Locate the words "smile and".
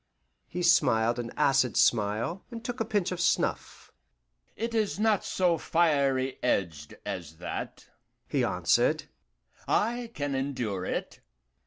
1.77-2.65